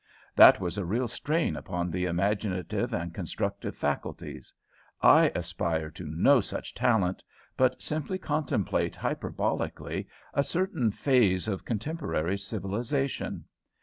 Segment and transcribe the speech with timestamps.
[0.35, 4.51] That was a real strain upon the imaginative and constructive faculties;
[4.99, 7.21] I aspire to no such talent,
[7.55, 13.45] but simply contemplate hyperbolically a certain phase of contemporary civilisation.